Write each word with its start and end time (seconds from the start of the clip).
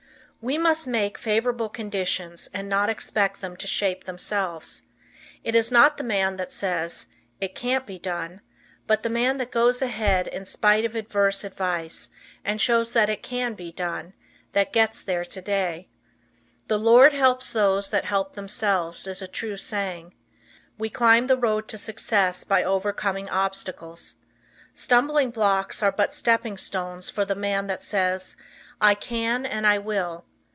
We 0.43 0.57
must 0.57 0.87
make 0.87 1.19
favorable 1.19 1.69
conditions 1.69 2.49
and 2.51 2.67
not 2.67 2.89
expect 2.89 3.41
them 3.41 3.55
to 3.57 3.67
shape 3.67 4.05
themselves. 4.05 4.81
It 5.43 5.53
is 5.53 5.71
not 5.71 5.97
the 5.97 6.03
man 6.03 6.37
that 6.37 6.51
says, 6.51 7.05
"It 7.39 7.53
can't 7.53 7.85
be 7.85 7.99
done," 7.99 8.41
but 8.87 9.03
the 9.03 9.09
man 9.11 9.37
that 9.37 9.51
goes 9.51 9.83
ahead 9.83 10.25
in 10.25 10.45
spite 10.45 10.83
of 10.83 10.95
adverse 10.95 11.43
advice, 11.43 12.09
and 12.43 12.59
shows 12.59 12.93
that 12.93 13.07
"it 13.07 13.21
can 13.21 13.53
be 13.53 13.71
done" 13.71 14.13
that 14.53 14.73
"gets 14.73 14.99
there" 14.99 15.23
today. 15.23 15.89
"The 16.69 16.79
Lord 16.79 17.13
helps 17.13 17.53
those 17.53 17.91
that 17.91 18.05
help 18.05 18.33
themselves," 18.33 19.05
is 19.05 19.21
a 19.21 19.27
true 19.27 19.57
saying. 19.57 20.15
We 20.75 20.89
climb 20.89 21.27
the 21.27 21.37
road 21.37 21.67
to 21.67 21.77
success 21.77 22.43
by 22.43 22.63
overcoming 22.63 23.29
obstacles. 23.29 24.15
Stumbling 24.73 25.29
blocks 25.29 25.83
are 25.83 25.91
but 25.91 26.15
stepping 26.15 26.57
stones 26.57 27.11
for 27.11 27.25
the 27.25 27.35
man 27.35 27.67
that 27.67 27.83
says, 27.83 28.35
"I 28.81 28.95
can 28.95 29.45
and 29.45 29.67
I 29.67 29.77
Will." 29.77 30.25